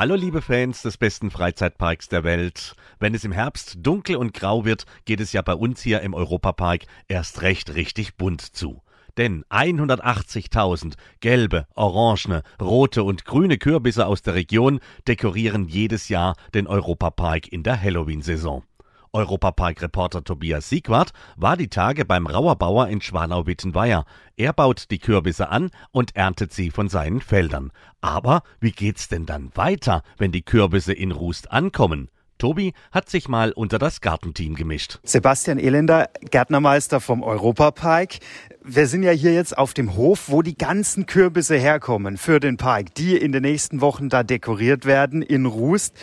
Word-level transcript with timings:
Hallo 0.00 0.14
liebe 0.14 0.40
Fans 0.40 0.80
des 0.80 0.96
besten 0.96 1.30
Freizeitparks 1.30 2.08
der 2.08 2.24
Welt. 2.24 2.74
Wenn 3.00 3.14
es 3.14 3.22
im 3.24 3.32
Herbst 3.32 3.76
dunkel 3.82 4.16
und 4.16 4.32
grau 4.32 4.64
wird, 4.64 4.86
geht 5.04 5.20
es 5.20 5.34
ja 5.34 5.42
bei 5.42 5.52
uns 5.52 5.82
hier 5.82 6.00
im 6.00 6.14
Europapark 6.14 6.86
erst 7.06 7.42
recht 7.42 7.74
richtig 7.74 8.16
bunt 8.16 8.40
zu. 8.40 8.80
Denn 9.18 9.44
180.000 9.50 10.94
gelbe, 11.20 11.66
orangene, 11.74 12.44
rote 12.58 13.02
und 13.02 13.26
grüne 13.26 13.58
Kürbisse 13.58 14.06
aus 14.06 14.22
der 14.22 14.32
Region 14.32 14.80
dekorieren 15.06 15.68
jedes 15.68 16.08
Jahr 16.08 16.34
den 16.54 16.66
Europapark 16.66 17.48
in 17.48 17.62
der 17.62 17.78
Halloween-Saison. 17.78 18.62
Europapark-Reporter 19.12 20.24
Tobias 20.24 20.68
Siegwart 20.68 21.10
war 21.36 21.56
die 21.56 21.68
Tage 21.68 22.04
beim 22.04 22.26
Rauerbauer 22.26 22.88
in 22.88 23.00
Schwanau-Wittenweier. 23.00 24.04
Er 24.36 24.52
baut 24.52 24.90
die 24.90 24.98
Kürbisse 24.98 25.48
an 25.48 25.70
und 25.90 26.16
erntet 26.16 26.52
sie 26.52 26.70
von 26.70 26.88
seinen 26.88 27.20
Feldern. 27.20 27.72
Aber 28.00 28.42
wie 28.60 28.72
geht's 28.72 29.08
denn 29.08 29.26
dann 29.26 29.50
weiter, 29.54 30.02
wenn 30.18 30.32
die 30.32 30.42
Kürbisse 30.42 30.92
in 30.92 31.12
Rust 31.12 31.50
ankommen? 31.50 32.08
Tobi 32.40 32.72
hat 32.90 33.10
sich 33.10 33.28
mal 33.28 33.52
unter 33.52 33.78
das 33.78 34.00
Gartenteam 34.00 34.54
gemischt. 34.54 34.98
Sebastian 35.04 35.58
Elender, 35.58 36.08
Gärtnermeister 36.30 36.98
vom 36.98 37.22
Europapark. 37.22 38.14
Wir 38.64 38.86
sind 38.86 39.02
ja 39.02 39.12
hier 39.12 39.34
jetzt 39.34 39.56
auf 39.56 39.74
dem 39.74 39.94
Hof, 39.94 40.30
wo 40.30 40.42
die 40.42 40.56
ganzen 40.56 41.06
Kürbisse 41.06 41.56
herkommen 41.56 42.16
für 42.16 42.40
den 42.40 42.56
Park, 42.56 42.94
die 42.94 43.16
in 43.16 43.32
den 43.32 43.42
nächsten 43.42 43.80
Wochen 43.80 44.08
da 44.08 44.22
dekoriert 44.22 44.86
werden 44.86 45.22
in 45.22 45.46
Rust. 45.46 45.94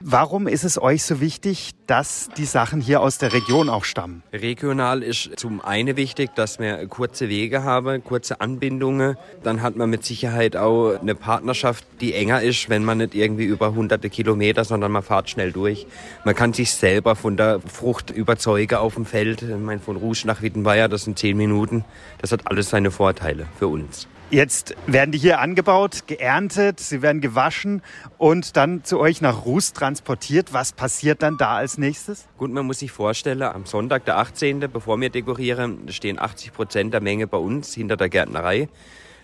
Warum 0.00 0.46
ist 0.46 0.62
es 0.62 0.80
euch 0.80 1.02
so 1.02 1.20
wichtig, 1.20 1.72
dass 1.88 2.28
die 2.36 2.44
Sachen 2.44 2.80
hier 2.80 3.00
aus 3.00 3.18
der 3.18 3.32
Region 3.32 3.68
auch 3.68 3.84
stammen? 3.84 4.22
Regional 4.32 5.02
ist 5.02 5.30
zum 5.36 5.60
einen 5.60 5.96
wichtig, 5.96 6.30
dass 6.36 6.60
wir 6.60 6.86
kurze 6.86 7.28
Wege 7.28 7.64
haben, 7.64 8.04
kurze 8.04 8.40
Anbindungen. 8.40 9.16
Dann 9.42 9.60
hat 9.60 9.74
man 9.74 9.90
mit 9.90 10.04
Sicherheit 10.04 10.54
auch 10.54 11.00
eine 11.00 11.16
Partnerschaft, 11.16 11.84
die 12.00 12.14
enger 12.14 12.42
ist, 12.42 12.68
wenn 12.68 12.84
man 12.84 12.98
nicht 12.98 13.16
irgendwie 13.16 13.44
über 13.44 13.74
hunderte 13.74 14.08
Kilometer, 14.08 14.64
sondern 14.64 14.92
man 14.92 15.02
fährt 15.02 15.30
schnell 15.30 15.50
durch. 15.50 15.88
Man 16.24 16.36
kann 16.36 16.52
sich 16.52 16.70
selber 16.70 17.16
von 17.16 17.36
der 17.36 17.60
Frucht 17.60 18.10
überzeugen 18.10 18.76
auf 18.76 18.94
dem 18.94 19.04
Feld. 19.04 19.42
Ich 19.42 19.56
meine, 19.56 19.80
von 19.80 19.96
Rouge 19.96 20.22
nach 20.26 20.42
Wittenweier, 20.42 20.88
das 20.88 21.04
sind 21.04 21.18
zehn 21.18 21.36
Minuten. 21.36 21.84
Das 22.18 22.30
hat 22.30 22.46
alles 22.46 22.70
seine 22.70 22.92
Vorteile 22.92 23.46
für 23.58 23.66
uns. 23.66 24.06
Jetzt 24.30 24.76
werden 24.86 25.10
die 25.10 25.18
hier 25.18 25.40
angebaut, 25.40 26.06
geerntet, 26.06 26.80
sie 26.80 27.00
werden 27.00 27.22
gewaschen 27.22 27.80
und 28.18 28.58
dann 28.58 28.84
zu 28.84 29.00
euch 29.00 29.22
nach 29.22 29.46
Ruß 29.46 29.72
transportiert. 29.72 30.52
Was 30.52 30.72
passiert 30.72 31.22
dann 31.22 31.38
da 31.38 31.56
als 31.56 31.78
nächstes? 31.78 32.26
Gut, 32.36 32.50
man 32.50 32.66
muss 32.66 32.80
sich 32.80 32.92
vorstellen, 32.92 33.40
am 33.40 33.64
Sonntag, 33.64 34.04
der 34.04 34.18
18., 34.18 34.60
bevor 34.70 35.00
wir 35.00 35.08
dekorieren, 35.08 35.90
stehen 35.90 36.18
80 36.18 36.52
Prozent 36.52 36.92
der 36.92 37.00
Menge 37.00 37.26
bei 37.26 37.38
uns 37.38 37.72
hinter 37.72 37.96
der 37.96 38.10
Gärtnerei. 38.10 38.68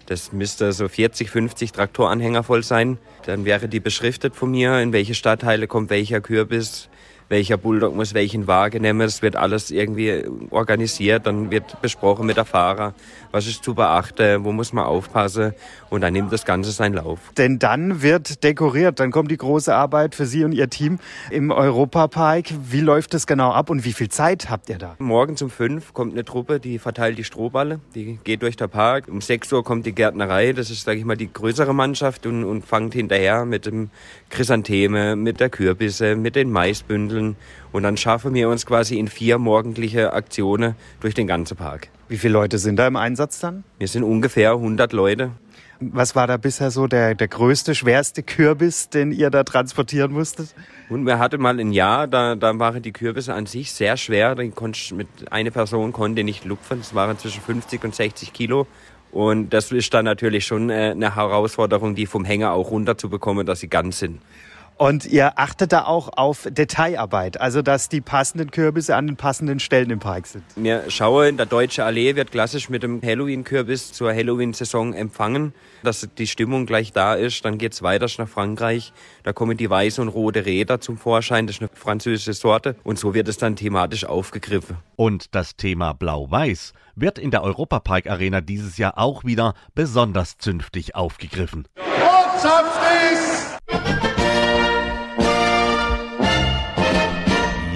Das 0.06 0.32
müsste 0.32 0.72
so 0.72 0.88
40, 0.88 1.28
50 1.28 1.72
Traktoranhänger 1.72 2.42
voll 2.42 2.62
sein. 2.62 2.96
Dann 3.26 3.44
wäre 3.44 3.68
die 3.68 3.80
beschriftet 3.80 4.34
von 4.34 4.52
mir, 4.52 4.80
in 4.80 4.94
welche 4.94 5.14
Stadtteile 5.14 5.66
kommt 5.66 5.90
welcher 5.90 6.22
Kürbis, 6.22 6.88
welcher 7.28 7.56
Bulldog 7.56 7.94
muss 7.94 8.14
welchen 8.14 8.46
Wagen 8.46 8.82
nehmen. 8.82 9.00
Es 9.00 9.22
wird 9.22 9.36
alles 9.36 9.70
irgendwie 9.70 10.24
organisiert, 10.50 11.26
dann 11.26 11.50
wird 11.50 11.80
besprochen 11.80 12.26
mit 12.26 12.36
der 12.36 12.44
Fahrer, 12.44 12.94
was 13.32 13.46
ist 13.46 13.64
zu 13.64 13.74
beachten, 13.74 14.44
wo 14.44 14.52
muss 14.52 14.72
man 14.72 14.84
aufpassen 14.84 15.54
und 15.90 16.02
dann 16.02 16.12
nimmt 16.12 16.32
das 16.32 16.44
Ganze 16.44 16.70
seinen 16.70 16.94
Lauf. 16.94 17.18
Denn 17.36 17.58
dann 17.58 18.02
wird 18.02 18.44
dekoriert, 18.44 19.00
dann 19.00 19.10
kommt 19.10 19.30
die 19.30 19.36
große 19.36 19.74
Arbeit 19.74 20.14
für 20.14 20.26
Sie 20.26 20.44
und 20.44 20.52
Ihr 20.52 20.68
Team 20.70 20.98
im 21.30 21.50
Europapark. 21.50 22.46
Wie 22.68 22.80
läuft 22.80 23.14
das 23.14 23.26
genau 23.26 23.52
ab 23.52 23.70
und 23.70 23.84
wie 23.84 23.92
viel 23.92 24.08
Zeit 24.08 24.50
habt 24.50 24.68
ihr 24.68 24.78
da? 24.78 24.96
Morgen 24.98 25.36
um 25.40 25.50
fünf 25.50 25.94
kommt 25.94 26.12
eine 26.12 26.24
Truppe, 26.24 26.60
die 26.60 26.78
verteilt 26.78 27.18
die 27.18 27.24
Strohballe, 27.24 27.80
die 27.94 28.18
geht 28.22 28.42
durch 28.42 28.56
den 28.56 28.68
Park. 28.68 29.08
Um 29.08 29.20
sechs 29.20 29.52
Uhr 29.52 29.64
kommt 29.64 29.86
die 29.86 29.94
Gärtnerei, 29.94 30.52
das 30.52 30.70
ist, 30.70 30.84
sage 30.84 30.98
ich 30.98 31.04
mal, 31.04 31.16
die 31.16 31.32
größere 31.32 31.74
Mannschaft 31.74 32.26
und, 32.26 32.44
und 32.44 32.64
fangt 32.64 32.94
hinterher 32.94 33.44
mit 33.44 33.66
dem 33.66 33.90
Chrysantheme, 34.30 35.16
mit 35.16 35.40
der 35.40 35.48
Kürbisse, 35.48 36.16
mit 36.16 36.36
den 36.36 36.50
Maisbündeln 36.50 37.13
und 37.72 37.82
dann 37.82 37.96
schaffen 37.96 38.34
wir 38.34 38.48
uns 38.48 38.66
quasi 38.66 38.98
in 38.98 39.08
vier 39.08 39.38
morgendliche 39.38 40.12
Aktionen 40.12 40.74
durch 41.00 41.14
den 41.14 41.26
ganzen 41.26 41.56
Park. 41.56 41.88
Wie 42.08 42.18
viele 42.18 42.34
Leute 42.34 42.58
sind 42.58 42.76
da 42.76 42.86
im 42.86 42.96
Einsatz 42.96 43.40
dann? 43.40 43.64
Wir 43.78 43.88
sind 43.88 44.02
ungefähr 44.02 44.52
100 44.52 44.92
Leute. 44.92 45.30
Was 45.80 46.14
war 46.14 46.26
da 46.26 46.36
bisher 46.36 46.70
so 46.70 46.86
der, 46.86 47.14
der 47.14 47.28
größte, 47.28 47.74
schwerste 47.74 48.22
Kürbis, 48.22 48.88
den 48.88 49.10
ihr 49.10 49.30
da 49.30 49.42
transportieren 49.42 50.12
musstet? 50.12 50.54
Und 50.88 51.04
wir 51.04 51.18
hatten 51.18 51.40
mal 51.40 51.58
ein 51.58 51.72
Jahr, 51.72 52.06
da, 52.06 52.36
da 52.36 52.58
waren 52.58 52.82
die 52.82 52.92
Kürbisse 52.92 53.34
an 53.34 53.46
sich 53.46 53.72
sehr 53.72 53.96
schwer. 53.96 54.34
Den 54.34 54.52
mit 54.92 55.08
eine 55.30 55.50
Person 55.50 55.92
konnte 55.92 56.22
nicht 56.22 56.44
lupfen. 56.44 56.78
Das 56.78 56.94
waren 56.94 57.18
zwischen 57.18 57.42
50 57.42 57.82
und 57.84 57.94
60 57.94 58.32
Kilo. 58.32 58.66
Und 59.10 59.50
das 59.50 59.70
ist 59.70 59.94
dann 59.94 60.04
natürlich 60.04 60.44
schon 60.44 60.70
äh, 60.70 60.90
eine 60.90 61.14
Herausforderung, 61.14 61.94
die 61.94 62.06
vom 62.06 62.24
Hänger 62.24 62.52
auch 62.52 62.70
runterzubekommen, 62.70 63.46
dass 63.46 63.60
sie 63.60 63.68
ganz 63.68 64.00
sind. 64.00 64.20
Und 64.76 65.06
ihr 65.06 65.38
achtet 65.38 65.72
da 65.72 65.84
auch 65.84 66.08
auf 66.16 66.48
Detailarbeit, 66.50 67.40
also 67.40 67.62
dass 67.62 67.88
die 67.88 68.00
passenden 68.00 68.50
Kürbisse 68.50 68.96
an 68.96 69.06
den 69.06 69.16
passenden 69.16 69.60
Stellen 69.60 69.90
im 69.90 70.00
Park 70.00 70.26
sind. 70.26 70.42
Wir 70.56 70.90
schauen, 70.90 71.36
der 71.36 71.46
Deutsche 71.46 71.84
Allee 71.84 72.16
wird 72.16 72.32
klassisch 72.32 72.68
mit 72.68 72.82
dem 72.82 73.00
Halloween-Kürbis 73.00 73.92
zur 73.92 74.12
Halloween-Saison 74.12 74.92
empfangen, 74.92 75.54
dass 75.84 76.08
die 76.18 76.26
Stimmung 76.26 76.66
gleich 76.66 76.92
da 76.92 77.14
ist. 77.14 77.44
Dann 77.44 77.58
geht's 77.58 77.82
weiter 77.82 78.08
nach 78.18 78.28
Frankreich. 78.28 78.92
Da 79.22 79.32
kommen 79.32 79.56
die 79.56 79.70
weiße 79.70 80.02
und 80.02 80.08
rote 80.08 80.44
Räder 80.44 80.80
zum 80.80 80.98
Vorschein. 80.98 81.46
Das 81.46 81.56
ist 81.56 81.62
eine 81.62 81.70
französische 81.72 82.32
Sorte. 82.32 82.74
Und 82.82 82.98
so 82.98 83.14
wird 83.14 83.28
es 83.28 83.38
dann 83.38 83.56
thematisch 83.56 84.04
aufgegriffen. 84.04 84.76
Und 84.96 85.34
das 85.34 85.56
Thema 85.56 85.92
Blau-Weiß 85.92 86.72
wird 86.96 87.18
in 87.18 87.30
der 87.30 87.42
Europapark 87.42 88.08
Arena 88.08 88.40
dieses 88.40 88.76
Jahr 88.76 88.98
auch 88.98 89.24
wieder 89.24 89.54
besonders 89.74 90.38
zünftig 90.38 90.94
aufgegriffen. 90.94 91.66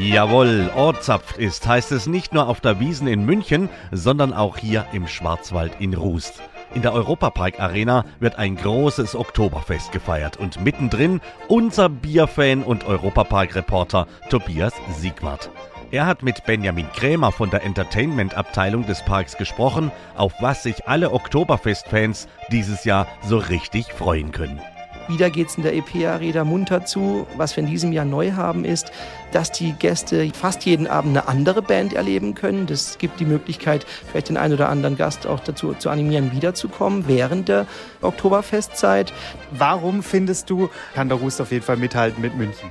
Jawohl, 0.08 0.70
Ortzapft 0.74 1.36
ist, 1.36 1.66
heißt 1.66 1.92
es 1.92 2.06
nicht 2.06 2.32
nur 2.32 2.48
auf 2.48 2.62
der 2.62 2.80
Wiesen 2.80 3.06
in 3.06 3.26
München, 3.26 3.68
sondern 3.92 4.32
auch 4.32 4.56
hier 4.56 4.86
im 4.94 5.06
Schwarzwald 5.06 5.72
in 5.80 5.92
Rust. 5.92 6.40
In 6.74 6.80
der 6.80 6.94
Europapark 6.94 7.60
Arena 7.60 8.06
wird 8.18 8.36
ein 8.36 8.56
großes 8.56 9.14
Oktoberfest 9.14 9.92
gefeiert 9.92 10.38
und 10.38 10.64
mittendrin 10.64 11.20
unser 11.48 11.90
Bierfan 11.90 12.62
und 12.62 12.84
Europapark-Reporter 12.86 14.06
Tobias 14.30 14.72
Siegwart. 14.96 15.50
Er 15.90 16.06
hat 16.06 16.22
mit 16.22 16.46
Benjamin 16.46 16.90
Krämer 16.94 17.30
von 17.30 17.50
der 17.50 17.62
Entertainment-Abteilung 17.64 18.86
des 18.86 19.02
Parks 19.02 19.36
gesprochen, 19.36 19.92
auf 20.16 20.32
was 20.40 20.62
sich 20.62 20.88
alle 20.88 21.12
Oktoberfest-Fans 21.12 22.28
dieses 22.50 22.84
Jahr 22.84 23.06
so 23.26 23.36
richtig 23.36 23.92
freuen 23.92 24.32
können. 24.32 24.58
Wieder 25.08 25.30
geht 25.30 25.48
es 25.48 25.56
in 25.56 25.62
der 25.62 25.74
EP-Arena 25.74 26.44
munter 26.44 26.84
zu. 26.84 27.26
Was 27.36 27.56
wir 27.56 27.64
in 27.64 27.70
diesem 27.70 27.92
Jahr 27.92 28.04
neu 28.04 28.32
haben, 28.32 28.66
ist, 28.66 28.92
dass 29.32 29.50
die 29.50 29.72
Gäste 29.72 30.30
fast 30.34 30.66
jeden 30.66 30.86
Abend 30.86 31.16
eine 31.16 31.28
andere 31.28 31.62
Band 31.62 31.94
erleben 31.94 32.34
können. 32.34 32.66
Das 32.66 32.98
gibt 32.98 33.18
die 33.18 33.24
Möglichkeit, 33.24 33.86
vielleicht 34.06 34.28
den 34.28 34.36
einen 34.36 34.52
oder 34.52 34.68
anderen 34.68 34.98
Gast 34.98 35.26
auch 35.26 35.40
dazu 35.40 35.72
zu 35.72 35.88
animieren, 35.88 36.32
wiederzukommen 36.32 37.08
während 37.08 37.48
der 37.48 37.66
Oktoberfestzeit. 38.02 39.14
Warum 39.50 40.02
findest 40.02 40.50
du, 40.50 40.68
kann 40.94 41.08
der 41.08 41.18
Rust 41.18 41.40
auf 41.40 41.52
jeden 41.52 41.64
Fall 41.64 41.78
mithalten 41.78 42.20
mit 42.20 42.36
München? 42.36 42.70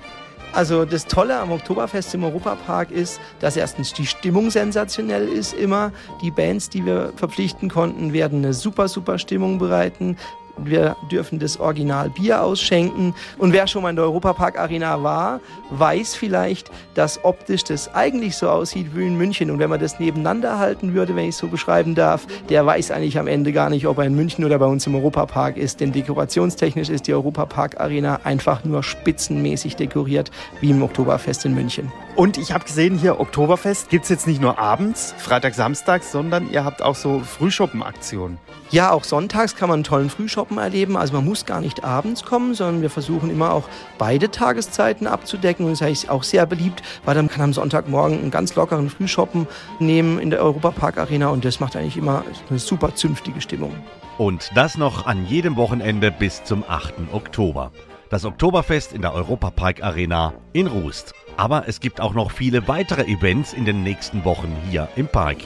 Also 0.53 0.85
das 0.85 1.05
Tolle 1.05 1.39
am 1.39 1.51
Oktoberfest 1.51 2.13
im 2.13 2.23
Europapark 2.23 2.91
ist, 2.91 3.19
dass 3.39 3.57
erstens 3.57 3.93
die 3.93 4.05
Stimmung 4.05 4.49
sensationell 4.49 5.27
ist 5.27 5.53
immer. 5.53 5.91
Die 6.21 6.31
Bands, 6.31 6.69
die 6.69 6.85
wir 6.85 7.13
verpflichten 7.15 7.69
konnten, 7.69 8.13
werden 8.13 8.39
eine 8.39 8.53
super, 8.53 8.87
super 8.87 9.19
Stimmung 9.19 9.59
bereiten. 9.59 10.17
Wir 10.57 10.95
dürfen 11.11 11.39
das 11.39 11.59
Original 11.59 12.09
Bier 12.09 12.41
ausschenken. 12.41 13.13
Und 13.37 13.53
wer 13.53 13.67
schon 13.67 13.83
mal 13.83 13.89
in 13.89 13.95
der 13.95 14.05
Europapark 14.05 14.59
Arena 14.59 15.01
war, 15.03 15.39
weiß 15.69 16.15
vielleicht, 16.15 16.71
dass 16.95 17.23
optisch 17.23 17.63
das 17.63 17.93
eigentlich 17.93 18.35
so 18.35 18.49
aussieht 18.49 18.95
wie 18.95 19.05
in 19.05 19.17
München. 19.17 19.51
Und 19.51 19.59
wenn 19.59 19.69
man 19.69 19.79
das 19.79 19.99
nebeneinander 19.99 20.59
halten 20.59 20.93
würde, 20.93 21.15
wenn 21.15 21.25
ich 21.25 21.35
es 21.35 21.37
so 21.37 21.47
beschreiben 21.47 21.95
darf, 21.95 22.25
der 22.49 22.65
weiß 22.65 22.91
eigentlich 22.91 23.17
am 23.19 23.27
Ende 23.27 23.51
gar 23.51 23.69
nicht, 23.69 23.87
ob 23.87 23.97
er 23.97 24.05
in 24.05 24.15
München 24.15 24.45
oder 24.45 24.59
bei 24.59 24.65
uns 24.65 24.87
im 24.87 24.95
Europapark 24.95 25.57
ist. 25.57 25.79
Denn 25.79 25.91
dekorationstechnisch 25.91 26.89
ist 26.89 27.07
die 27.07 27.13
Europapark 27.13 27.79
Arena 27.79 28.21
einfach 28.23 28.63
nur 28.63 28.83
spitzenmäßig 28.83 29.75
dekoriert 29.75 30.31
wie 30.61 30.71
im 30.71 30.81
Oktoberfest 30.81 31.45
in 31.45 31.53
München. 31.53 31.91
Und 32.17 32.39
ich 32.39 32.51
habe 32.51 32.65
gesehen, 32.65 32.97
hier 32.97 33.19
Oktoberfest 33.19 33.91
gibt 33.91 34.05
es 34.05 34.09
jetzt 34.09 34.25
nicht 34.25 34.41
nur 34.41 34.57
abends, 34.57 35.13
Freitag, 35.19 35.53
Samstag, 35.53 36.01
sondern 36.01 36.49
ihr 36.49 36.65
habt 36.65 36.81
auch 36.81 36.95
so 36.95 37.19
Frühschoppen-Aktionen. 37.19 38.39
Ja, 38.71 38.91
auch 38.91 39.03
sonntags 39.03 39.55
kann 39.55 39.69
man 39.69 39.75
einen 39.75 39.83
tollen 39.83 40.09
Frühshoppen 40.09 40.57
erleben. 40.57 40.97
Also 40.97 41.13
man 41.13 41.23
muss 41.23 41.45
gar 41.45 41.61
nicht 41.61 41.83
abends 41.83 42.23
kommen, 42.23 42.55
sondern 42.55 42.81
wir 42.81 42.89
versuchen 42.89 43.29
immer 43.29 43.53
auch 43.53 43.65
beide 43.99 44.31
Tageszeiten 44.31 45.05
abzudecken. 45.05 45.67
Und 45.67 45.79
das 45.79 45.87
ist 45.91 46.09
auch 46.09 46.23
sehr 46.23 46.47
beliebt, 46.47 46.81
weil 47.05 47.13
dann 47.13 47.27
kann 47.29 47.41
am 47.41 47.53
Sonntagmorgen 47.53 48.17
einen 48.17 48.31
ganz 48.31 48.55
lockeren 48.55 48.89
Frühshoppen 48.89 49.45
nehmen 49.77 50.17
in 50.17 50.31
der 50.31 50.41
Europapark 50.41 50.97
Arena 50.97 51.27
und 51.27 51.45
das 51.45 51.59
macht 51.59 51.75
eigentlich 51.75 51.97
immer 51.97 52.23
eine 52.49 52.57
super 52.57 52.95
zünftige 52.95 53.41
Stimmung. 53.41 53.75
Und 54.17 54.49
das 54.55 54.75
noch 54.75 55.05
an 55.05 55.27
jedem 55.27 55.55
Wochenende 55.55 56.09
bis 56.09 56.43
zum 56.43 56.63
8. 56.67 56.95
Oktober. 57.11 57.71
Das 58.09 58.25
Oktoberfest 58.25 58.91
in 58.91 59.03
der 59.03 59.13
Europapark 59.13 59.83
Arena 59.83 60.33
in 60.51 60.65
Rust. 60.65 61.13
Aber 61.37 61.67
es 61.67 61.79
gibt 61.79 62.01
auch 62.01 62.15
noch 62.15 62.31
viele 62.31 62.67
weitere 62.67 63.03
Events 63.03 63.53
in 63.53 63.63
den 63.63 63.83
nächsten 63.83 64.25
Wochen 64.25 64.55
hier 64.71 64.89
im 64.95 65.07
Park. 65.07 65.37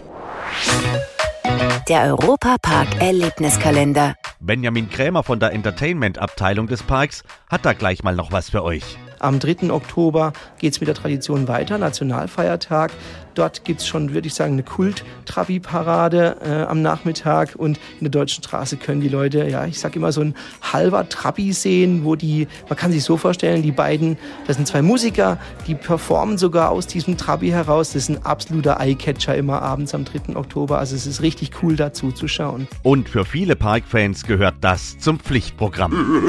Der 1.89 2.03
Europapark 2.03 3.01
Erlebniskalender. 3.01 4.15
Benjamin 4.39 4.89
Krämer 4.89 5.23
von 5.23 5.41
der 5.41 5.51
Entertainment-Abteilung 5.51 6.67
des 6.67 6.81
Parks 6.81 7.23
hat 7.49 7.65
da 7.65 7.73
gleich 7.73 8.03
mal 8.03 8.15
noch 8.15 8.31
was 8.31 8.49
für 8.49 8.63
euch. 8.63 8.97
Am 9.19 9.39
3. 9.39 9.69
Oktober 9.71 10.31
geht 10.57 10.73
es 10.73 10.79
mit 10.79 10.87
der 10.87 10.95
Tradition 10.95 11.47
weiter, 11.47 11.77
Nationalfeiertag. 11.77 12.91
Dort 13.35 13.63
gibt 13.63 13.81
es 13.81 13.87
schon, 13.87 14.13
würde 14.13 14.27
ich 14.27 14.33
sagen, 14.33 14.53
eine 14.53 14.63
Kult-Trabi-Parade 14.63 16.37
äh, 16.43 16.63
am 16.63 16.81
Nachmittag 16.81 17.55
und 17.55 17.77
in 17.99 18.05
der 18.05 18.09
Deutschen 18.09 18.43
Straße 18.43 18.77
können 18.77 19.01
die 19.01 19.09
Leute, 19.09 19.47
ja, 19.47 19.65
ich 19.65 19.79
sag 19.79 19.95
immer 19.95 20.11
so 20.11 20.21
ein 20.21 20.35
halber 20.61 21.07
Trabi 21.07 21.53
sehen, 21.53 22.03
wo 22.03 22.15
die, 22.15 22.47
man 22.67 22.77
kann 22.77 22.91
sich 22.91 23.03
so 23.03 23.17
vorstellen, 23.17 23.61
die 23.61 23.71
beiden, 23.71 24.17
das 24.47 24.57
sind 24.57 24.67
zwei 24.67 24.81
Musiker, 24.81 25.37
die 25.67 25.75
performen 25.75 26.37
sogar 26.37 26.69
aus 26.71 26.87
diesem 26.87 27.17
Trabi 27.17 27.49
heraus. 27.49 27.93
Das 27.93 28.03
ist 28.03 28.09
ein 28.09 28.25
absoluter 28.25 28.79
Eyecatcher 28.79 29.35
immer 29.35 29.61
abends 29.61 29.93
am 29.93 30.05
3. 30.05 30.35
Oktober. 30.35 30.79
Also 30.79 30.95
es 30.95 31.05
ist 31.05 31.21
richtig 31.21 31.51
cool 31.61 31.75
dazu 31.75 32.11
zu 32.11 32.27
schauen. 32.27 32.67
Und 32.83 33.09
für 33.09 33.25
viele 33.25 33.55
Parkfans 33.55 34.23
gehört 34.23 34.55
das 34.61 34.97
zum 34.99 35.19
Pflichtprogramm. 35.19 36.21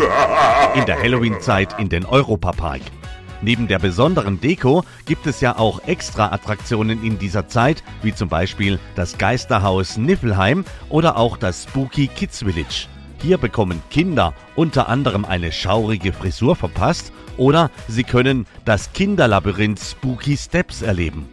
In 0.74 0.86
der 0.86 1.00
Halloween-Zeit 1.00 1.78
in 1.78 1.88
den 1.88 2.04
Europapark. 2.04 2.80
Neben 3.42 3.66
der 3.66 3.80
besonderen 3.80 4.40
Deko 4.40 4.84
gibt 5.04 5.26
es 5.26 5.40
ja 5.40 5.58
auch 5.58 5.80
extra 5.86 6.32
Attraktionen 6.32 7.04
in 7.04 7.18
dieser 7.18 7.48
Zeit, 7.48 7.82
wie 8.02 8.14
zum 8.14 8.28
Beispiel 8.28 8.78
das 8.94 9.18
Geisterhaus 9.18 9.96
Niffelheim 9.96 10.64
oder 10.88 11.16
auch 11.16 11.36
das 11.36 11.64
Spooky 11.64 12.06
Kids 12.06 12.38
Village. 12.38 12.86
Hier 13.20 13.38
bekommen 13.38 13.82
Kinder 13.90 14.32
unter 14.54 14.88
anderem 14.88 15.24
eine 15.24 15.50
schaurige 15.50 16.12
Frisur 16.12 16.54
verpasst 16.54 17.12
oder 17.36 17.70
sie 17.88 18.04
können 18.04 18.46
das 18.64 18.92
Kinderlabyrinth 18.92 19.80
Spooky 19.80 20.36
Steps 20.36 20.82
erleben. 20.82 21.28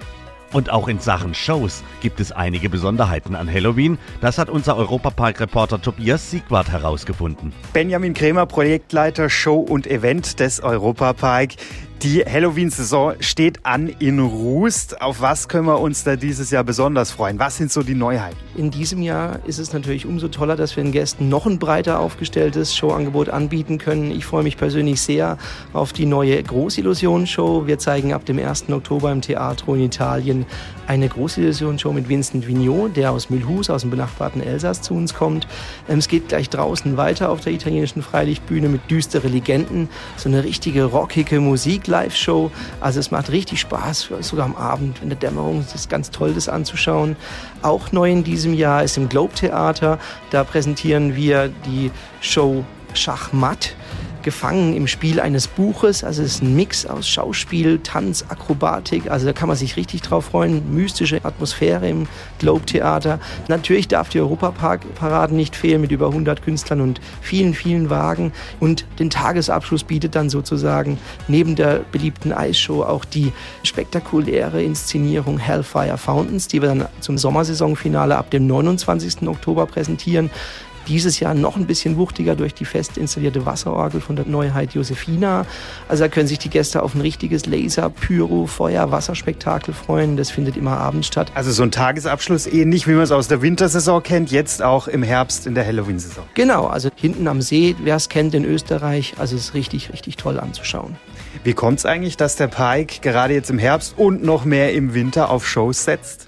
Und 0.52 0.72
auch 0.72 0.88
in 0.88 1.00
Sachen 1.00 1.36
Shows 1.36 1.84
gibt 2.02 2.20
es 2.20 2.32
einige 2.32 2.70
Besonderheiten 2.70 3.36
an 3.36 3.52
Halloween. 3.52 4.00
Das 4.20 4.40
hat 4.40 4.50
unser 4.50 4.78
Europapark-Reporter 4.78 5.80
Tobias 5.80 6.32
Siegwart 6.32 6.72
herausgefunden. 6.72 7.54
Benjamin 7.72 8.16
Kremer, 8.16 8.48
Projektleiter 8.48 9.30
Show 9.30 9.60
und 9.60 9.86
Event 9.86 10.40
des 10.40 10.60
Europapark. 10.60 11.52
Die 12.02 12.24
Halloween-Saison 12.24 13.16
steht 13.20 13.66
an 13.66 13.90
in 14.00 14.20
Rust. 14.20 15.02
Auf 15.02 15.20
was 15.20 15.50
können 15.50 15.66
wir 15.66 15.82
uns 15.82 16.06
da 16.06 16.16
dieses 16.16 16.50
Jahr 16.50 16.64
besonders 16.64 17.12
freuen? 17.12 17.40
Was 17.40 17.58
sind 17.58 17.74
so 17.74 17.84
die 17.84 17.94
Neuheiten? 17.94 18.38
In 18.56 18.72
diesem 18.72 19.02
Jahr 19.02 19.40
ist 19.46 19.60
es 19.60 19.74
natürlich 19.74 20.06
umso 20.06 20.30
toller, 20.30 20.56
dass 20.56 20.78
wir 20.78 20.84
den 20.84 20.94
Gästen 20.94 21.28
noch 21.28 21.46
ein 21.46 21.60
breiter 21.60 22.00
aufgestelltes 22.00 22.74
Showangebot 22.74 23.28
anbieten 23.28 23.80
können. 23.80 24.12
Ich 24.12 24.26
freue 24.26 24.44
mich 24.44 24.56
persönlich 24.56 25.02
sehr 25.02 25.38
auf 25.74 25.92
die 25.92 26.06
neue 26.06 26.42
Großillusion-Show. 26.42 27.68
Wir 27.68 27.80
zeigen 27.80 28.14
ab 28.14 28.26
dem 28.26 28.40
1. 28.40 28.70
Oktober 28.70 29.12
im 29.12 29.20
Teatro 29.20 29.76
in 29.76 29.82
Italien 29.82 30.46
eine 30.88 31.10
Großillusion-Show 31.10 31.92
mit 31.92 32.08
Vincent 32.08 32.48
Vignot, 32.48 32.96
der 32.96 33.12
aus 33.12 33.30
Mühlhus, 33.30 33.70
aus 33.70 33.82
dem 33.82 33.92
benachbarten 33.92 34.42
Elsass 34.42 34.82
zu 34.82 34.94
uns 34.94 35.14
kommt. 35.14 35.48
Ähm, 35.88 36.00
es 36.00 36.08
geht 36.08 36.30
gleich 36.30 36.50
draußen 36.50 36.96
weiter 36.96 37.30
auf 37.30 37.42
der 37.42 37.54
italienischen 37.54 38.02
Freilichtbühne 38.02 38.70
mit 38.70 38.90
düstere 38.90 39.28
Legenden, 39.28 39.90
so 40.16 40.30
eine 40.30 40.46
richtige 40.46 40.86
rockige 40.86 41.42
Musik 41.42 41.89
Live-Show. 41.90 42.52
Also 42.80 43.00
es 43.00 43.12
macht 43.12 43.32
richtig 43.32 43.60
Spaß, 43.60 44.10
sogar 44.22 44.46
am 44.46 44.56
Abend 44.56 45.02
in 45.02 45.10
der 45.10 45.18
Dämmerung. 45.18 45.60
Es 45.60 45.76
ist 45.76 45.90
ganz 45.90 46.12
toll, 46.12 46.34
das 46.34 46.48
anzuschauen. 46.48 47.16
Auch 47.62 47.92
neu 47.92 48.10
in 48.10 48.24
diesem 48.24 48.54
Jahr 48.54 48.84
ist 48.84 48.98
im 48.98 49.10
Globe 49.10 49.34
Theater. 49.34 50.00
Da 50.30 50.44
präsentieren 50.44 51.16
wir 51.16 51.50
die 51.66 51.92
Show 52.22 52.64
Schachmatt 52.94 53.76
gefangen 54.24 54.76
im 54.76 54.88
Spiel 54.88 55.20
eines 55.20 55.48
Buches. 55.48 56.04
Also 56.04 56.24
es 56.24 56.36
ist 56.36 56.44
ein 56.44 56.56
Mix 56.56 56.86
aus 56.86 57.08
Schauspiel, 57.08 57.80
Tanz, 57.80 58.26
Akrobatik. 58.30 59.10
Also 59.10 59.26
da 59.26 59.34
kann 59.34 59.48
man 59.48 59.58
sich 59.58 59.78
richtig 59.78 60.02
drauf 60.02 60.26
freuen. 60.26 60.74
Mystische 60.74 61.20
Atmosphäre 61.24 61.88
im 61.88 62.08
Globe 62.40 62.66
Theater. 62.66 63.20
Natürlich 63.48 63.88
darf 63.88 64.10
die 64.10 64.20
Europapark-Paraden 64.20 65.36
nicht 65.36 65.56
fehlen 65.56 65.82
mit 65.82 65.92
über 65.92 66.08
100 66.08 66.42
Künstlern 66.42 66.82
und 66.82 67.02
vielen, 67.22 67.54
vielen 67.54 67.90
Wagen. 67.90 68.32
Und 68.60 68.86
den 69.00 69.10
Tagesabschluss 69.10 69.84
bietet 69.84 70.16
dann 70.16 70.30
sozusagen 70.30 70.98
neben 71.28 71.56
der 71.56 71.82
beliebten 71.92 72.34
Eisshow 72.34 72.84
auch 72.84 73.06
die 73.06 73.32
spektakuläre 73.64 74.62
Inszenierung 74.64 75.38
Hellfire 75.38 75.98
Fountains, 75.98 76.48
die 76.48 76.62
wir 76.62 76.70
dann 76.70 76.86
zum 77.00 77.18
Sommersaisonfinale 77.18 78.18
ab 78.18 78.30
dem 78.32 78.48
29. 78.48 79.28
Oktober 79.28 79.66
präsentieren. 79.66 80.30
Dieses 80.90 81.20
Jahr 81.20 81.36
noch 81.36 81.56
ein 81.56 81.68
bisschen 81.68 81.98
wuchtiger 81.98 82.36
durch 82.36 82.56
die 82.56 82.66
fest 82.66 82.98
installierte 82.98 83.46
Wasserorgel 83.46 84.02
von 84.02 84.16
der 84.16 84.26
Neuheit 84.26 84.74
Josefina. 84.74 85.46
Also 85.88 86.04
da 86.04 86.08
können 86.08 86.28
sich 86.28 86.40
die 86.40 86.50
Gäste 86.50 86.82
auf 86.82 86.96
ein 86.96 87.02
richtiges 87.02 87.46
Laser, 87.46 87.92
Pyro, 87.92 88.48
Feuer, 88.48 88.92
Wasserspektakel 88.92 89.76
freuen. 89.76 90.18
Das 90.18 90.32
findet 90.32 90.58
immer 90.58 90.78
abends 90.78 91.06
statt. 91.06 91.32
Also 91.36 91.52
so 91.52 91.62
ein 91.62 91.70
Tagesabschluss 91.70 92.48
ähnlich, 92.48 92.88
wie 92.88 92.94
man 92.94 93.04
es 93.04 93.12
aus 93.12 93.28
der 93.28 93.44
Wintersaison 93.44 94.02
kennt, 94.02 94.32
jetzt 94.32 94.64
auch 94.64 94.88
im 94.88 95.04
Herbst 95.04 95.46
in 95.46 95.54
der 95.54 95.64
Halloween-Saison. 95.64 96.24
Genau, 96.34 96.66
also 96.66 96.90
hinten 96.96 97.28
am 97.28 97.44
See, 97.44 97.76
wer 97.84 97.96
es 97.96 98.10
kennt 98.10 98.34
in 98.34 98.44
Österreich, 98.44 99.14
also 99.20 99.36
es 99.36 99.44
ist 99.44 99.54
richtig, 99.54 99.94
richtig 99.94 100.18
toll 100.18 100.40
anzuschauen. 100.40 100.96
Wie 101.44 101.54
kommt 101.54 101.78
es 101.78 101.86
eigentlich, 101.86 102.18
dass 102.18 102.36
der 102.36 102.48
Pike 102.48 103.02
gerade 103.02 103.36
jetzt 103.36 103.52
im 103.52 103.60
Herbst 103.60 103.94
und 103.96 104.24
noch 104.24 104.44
mehr 104.44 104.74
im 104.74 104.96
Winter 104.96 105.30
auf 105.30 105.48
Shows 105.48 105.84
setzt? 105.86 106.26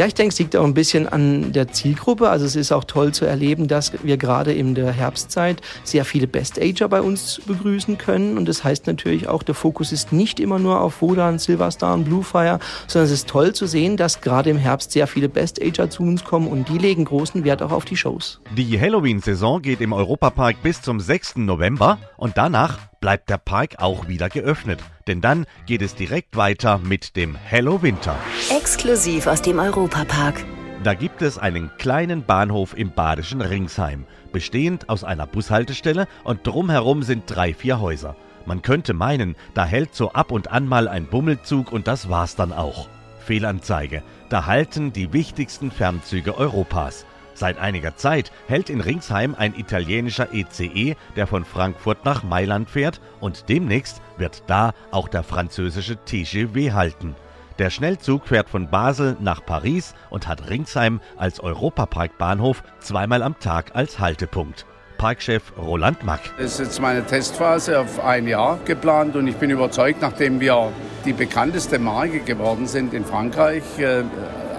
Ja, 0.00 0.06
ich 0.06 0.14
denke, 0.14 0.32
es 0.32 0.38
liegt 0.38 0.56
auch 0.56 0.64
ein 0.64 0.72
bisschen 0.72 1.06
an 1.06 1.52
der 1.52 1.68
Zielgruppe. 1.72 2.30
Also 2.30 2.46
es 2.46 2.56
ist 2.56 2.72
auch 2.72 2.84
toll 2.84 3.12
zu 3.12 3.26
erleben, 3.26 3.68
dass 3.68 3.92
wir 4.02 4.16
gerade 4.16 4.50
in 4.50 4.74
der 4.74 4.92
Herbstzeit 4.92 5.60
sehr 5.84 6.06
viele 6.06 6.26
Best-Ager 6.26 6.88
bei 6.88 7.02
uns 7.02 7.42
begrüßen 7.46 7.98
können. 7.98 8.38
Und 8.38 8.48
das 8.48 8.64
heißt 8.64 8.86
natürlich 8.86 9.28
auch, 9.28 9.42
der 9.42 9.54
Fokus 9.54 9.92
ist 9.92 10.10
nicht 10.10 10.40
immer 10.40 10.58
nur 10.58 10.80
auf 10.80 11.02
Wodan, 11.02 11.38
Silverstar 11.38 11.92
und 11.92 12.04
Bluefire, 12.04 12.60
sondern 12.86 13.08
es 13.08 13.12
ist 13.12 13.28
toll 13.28 13.52
zu 13.54 13.66
sehen, 13.66 13.98
dass 13.98 14.22
gerade 14.22 14.48
im 14.48 14.56
Herbst 14.56 14.92
sehr 14.92 15.06
viele 15.06 15.28
Best-Ager 15.28 15.90
zu 15.90 16.02
uns 16.02 16.24
kommen 16.24 16.48
und 16.48 16.70
die 16.70 16.78
legen 16.78 17.04
großen 17.04 17.44
Wert 17.44 17.60
auch 17.60 17.70
auf 17.70 17.84
die 17.84 17.98
Shows. 17.98 18.40
Die 18.56 18.80
Halloween-Saison 18.80 19.60
geht 19.60 19.82
im 19.82 19.92
Europapark 19.92 20.62
bis 20.62 20.80
zum 20.80 20.98
6. 20.98 21.36
November 21.36 21.98
und 22.16 22.38
danach 22.38 22.89
bleibt 23.00 23.30
der 23.30 23.38
Park 23.38 23.76
auch 23.78 24.08
wieder 24.08 24.28
geöffnet, 24.28 24.80
denn 25.06 25.20
dann 25.20 25.46
geht 25.66 25.82
es 25.82 25.94
direkt 25.94 26.36
weiter 26.36 26.78
mit 26.78 27.16
dem 27.16 27.34
Hello 27.34 27.82
Winter. 27.82 28.14
Exklusiv 28.54 29.26
aus 29.26 29.42
dem 29.42 29.58
Europapark. 29.58 30.44
Da 30.84 30.94
gibt 30.94 31.22
es 31.22 31.38
einen 31.38 31.70
kleinen 31.78 32.24
Bahnhof 32.24 32.76
im 32.76 32.92
badischen 32.92 33.40
Ringsheim, 33.40 34.06
bestehend 34.32 34.88
aus 34.88 35.04
einer 35.04 35.26
Bushaltestelle 35.26 36.06
und 36.24 36.46
drumherum 36.46 37.02
sind 37.02 37.24
drei, 37.26 37.54
vier 37.54 37.80
Häuser. 37.80 38.16
Man 38.46 38.62
könnte 38.62 38.94
meinen, 38.94 39.36
da 39.54 39.64
hält 39.64 39.94
so 39.94 40.12
ab 40.12 40.30
und 40.30 40.50
an 40.50 40.66
mal 40.66 40.88
ein 40.88 41.06
Bummelzug 41.06 41.72
und 41.72 41.86
das 41.86 42.08
war's 42.08 42.36
dann 42.36 42.52
auch. 42.52 42.88
Fehlanzeige. 43.18 44.02
Da 44.28 44.46
halten 44.46 44.92
die 44.92 45.12
wichtigsten 45.12 45.70
Fernzüge 45.70 46.36
Europas. 46.36 47.04
Seit 47.40 47.56
einiger 47.56 47.96
Zeit 47.96 48.32
hält 48.48 48.68
in 48.68 48.82
Ringsheim 48.82 49.34
ein 49.34 49.58
italienischer 49.58 50.28
ECE, 50.34 50.94
der 51.16 51.26
von 51.26 51.46
Frankfurt 51.46 52.04
nach 52.04 52.22
Mailand 52.22 52.68
fährt 52.68 53.00
und 53.18 53.48
demnächst 53.48 54.02
wird 54.18 54.42
da 54.46 54.74
auch 54.90 55.08
der 55.08 55.22
französische 55.22 55.96
TGV 56.04 56.74
halten. 56.74 57.16
Der 57.58 57.70
Schnellzug 57.70 58.26
fährt 58.26 58.50
von 58.50 58.68
Basel 58.68 59.16
nach 59.20 59.42
Paris 59.42 59.94
und 60.10 60.28
hat 60.28 60.50
Ringsheim 60.50 61.00
als 61.16 61.40
Europaparkbahnhof 61.40 62.62
zweimal 62.78 63.22
am 63.22 63.38
Tag 63.38 63.74
als 63.74 63.98
Haltepunkt. 63.98 64.66
Parkchef 64.98 65.54
Roland 65.56 66.04
Mack. 66.04 66.20
Das 66.36 66.52
ist 66.52 66.58
jetzt 66.58 66.82
meine 66.82 67.06
Testphase 67.06 67.80
auf 67.80 68.04
ein 68.04 68.28
Jahr 68.28 68.58
geplant 68.66 69.16
und 69.16 69.26
ich 69.26 69.36
bin 69.36 69.48
überzeugt, 69.48 70.02
nachdem 70.02 70.40
wir 70.40 70.70
die 71.06 71.14
bekannteste 71.14 71.78
Marke 71.78 72.20
geworden 72.20 72.66
sind 72.66 72.92
in 72.92 73.06
Frankreich 73.06 73.62
äh, 73.78 74.02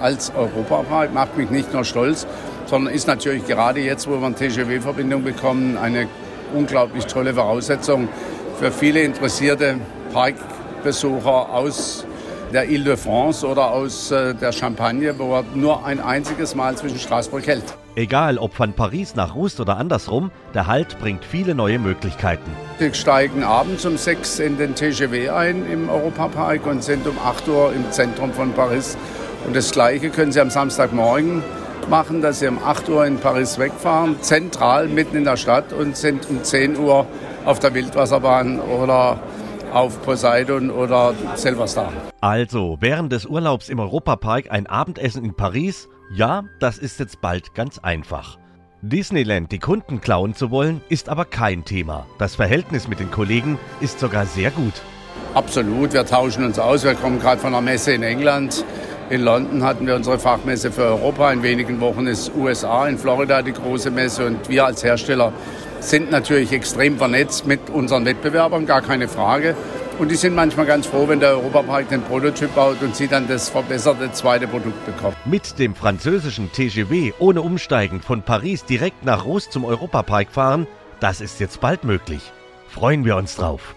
als 0.01 0.33
Europapark, 0.33 1.13
macht 1.13 1.37
mich 1.37 1.51
nicht 1.51 1.71
nur 1.73 1.85
stolz, 1.85 2.25
sondern 2.71 2.93
ist 2.93 3.05
natürlich 3.05 3.45
gerade 3.45 3.81
jetzt, 3.81 4.07
wo 4.07 4.11
wir 4.11 4.25
eine 4.25 4.33
TGW-Verbindung 4.33 5.25
bekommen, 5.25 5.77
eine 5.77 6.07
unglaublich 6.55 7.05
tolle 7.05 7.33
Voraussetzung 7.33 8.07
für 8.59 8.71
viele 8.71 9.01
interessierte 9.01 9.75
Parkbesucher 10.13 11.49
aus 11.49 12.05
der 12.53 12.69
Ile-de-France 12.69 13.45
oder 13.45 13.71
aus 13.71 14.11
äh, 14.11 14.33
der 14.33 14.53
Champagne, 14.53 15.19
wo 15.19 15.35
er 15.35 15.43
nur 15.53 15.85
ein 15.85 15.99
einziges 15.99 16.55
Mal 16.55 16.77
zwischen 16.77 16.97
Straßburg 16.97 17.45
hält. 17.45 17.63
Egal 17.95 18.37
ob 18.37 18.53
von 18.53 18.71
Paris 18.71 19.15
nach 19.15 19.35
Rust 19.35 19.59
oder 19.59 19.75
andersrum, 19.75 20.31
der 20.53 20.67
Halt 20.67 20.97
bringt 20.99 21.25
viele 21.25 21.53
neue 21.53 21.77
Möglichkeiten. 21.77 22.49
Wir 22.77 22.93
steigen 22.93 23.43
abends 23.43 23.85
um 23.85 23.97
6 23.97 24.39
in 24.39 24.57
den 24.57 24.75
TGW 24.75 25.29
ein 25.29 25.69
im 25.69 25.89
Europapark 25.89 26.65
und 26.65 26.81
sind 26.81 27.05
um 27.05 27.17
8 27.19 27.49
Uhr 27.49 27.73
im 27.73 27.91
Zentrum 27.91 28.31
von 28.31 28.53
Paris. 28.53 28.97
Und 29.45 29.57
das 29.57 29.71
Gleiche 29.71 30.09
können 30.09 30.31
Sie 30.31 30.39
am 30.39 30.49
Samstagmorgen 30.49 31.43
machen, 31.89 32.21
dass 32.21 32.39
Sie 32.39 32.47
um 32.47 32.59
8 32.63 32.89
Uhr 32.89 33.05
in 33.05 33.17
Paris 33.17 33.57
wegfahren, 33.59 34.21
zentral 34.21 34.87
mitten 34.87 35.17
in 35.17 35.23
der 35.23 35.37
Stadt 35.37 35.73
und 35.73 35.97
sind 35.97 36.29
um 36.29 36.43
10 36.43 36.77
Uhr 36.77 37.05
auf 37.45 37.59
der 37.59 37.73
Wildwasserbahn 37.73 38.59
oder 38.59 39.19
auf 39.73 40.01
Poseidon 40.01 40.69
oder 40.69 41.13
Silverstar. 41.35 41.91
Also, 42.19 42.77
während 42.79 43.11
des 43.11 43.25
Urlaubs 43.25 43.69
im 43.69 43.79
Europapark 43.79 44.51
ein 44.51 44.67
Abendessen 44.67 45.23
in 45.23 45.33
Paris? 45.33 45.87
Ja, 46.13 46.43
das 46.59 46.77
ist 46.77 46.99
jetzt 46.99 47.21
bald 47.21 47.53
ganz 47.53 47.79
einfach. 47.79 48.37
Disneyland 48.81 49.51
die 49.51 49.59
Kunden 49.59 50.01
klauen 50.01 50.33
zu 50.33 50.51
wollen, 50.51 50.81
ist 50.89 51.07
aber 51.07 51.25
kein 51.25 51.65
Thema. 51.65 52.05
Das 52.17 52.35
Verhältnis 52.35 52.87
mit 52.87 52.99
den 52.99 53.11
Kollegen 53.11 53.59
ist 53.79 53.99
sogar 53.99 54.25
sehr 54.25 54.51
gut. 54.51 54.73
Absolut, 55.33 55.93
wir 55.93 56.05
tauschen 56.05 56.43
uns 56.43 56.59
aus. 56.59 56.83
Wir 56.83 56.95
kommen 56.95 57.19
gerade 57.19 57.39
von 57.39 57.53
einer 57.53 57.61
Messe 57.61 57.93
in 57.93 58.03
England. 58.03 58.65
In 59.11 59.23
London 59.23 59.61
hatten 59.61 59.85
wir 59.85 59.95
unsere 59.95 60.17
Fachmesse 60.17 60.71
für 60.71 60.83
Europa. 60.83 61.33
In 61.33 61.43
wenigen 61.43 61.81
Wochen 61.81 62.07
ist 62.07 62.31
USA, 62.33 62.87
in 62.87 62.97
Florida 62.97 63.41
die 63.41 63.51
große 63.51 63.91
Messe. 63.91 64.25
Und 64.25 64.47
wir 64.47 64.65
als 64.65 64.85
Hersteller 64.85 65.33
sind 65.81 66.11
natürlich 66.11 66.53
extrem 66.53 66.97
vernetzt 66.97 67.45
mit 67.45 67.69
unseren 67.69 68.05
Wettbewerbern, 68.05 68.65
gar 68.65 68.81
keine 68.81 69.09
Frage. 69.09 69.53
Und 69.99 70.11
die 70.11 70.15
sind 70.15 70.33
manchmal 70.33 70.65
ganz 70.65 70.87
froh, 70.87 71.09
wenn 71.09 71.19
der 71.19 71.31
Europapark 71.31 71.89
den 71.89 72.01
Prototyp 72.03 72.55
baut 72.55 72.81
und 72.81 72.95
sie 72.95 73.09
dann 73.09 73.27
das 73.27 73.49
verbesserte 73.49 74.13
zweite 74.13 74.47
Produkt 74.47 74.85
bekommen. 74.85 75.17
Mit 75.25 75.59
dem 75.59 75.75
französischen 75.75 76.49
TGV 76.53 77.13
ohne 77.19 77.41
Umsteigen 77.41 77.99
von 77.99 78.21
Paris 78.21 78.63
direkt 78.63 79.03
nach 79.03 79.25
Ros 79.25 79.49
zum 79.49 79.65
Europapark 79.65 80.31
fahren, 80.31 80.67
das 81.01 81.19
ist 81.19 81.41
jetzt 81.41 81.59
bald 81.59 81.83
möglich. 81.83 82.31
Freuen 82.69 83.03
wir 83.03 83.17
uns 83.17 83.35
drauf. 83.35 83.75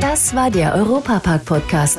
Das 0.00 0.36
war 0.36 0.52
der 0.52 0.76
Europapark-Podcast. 0.76 1.98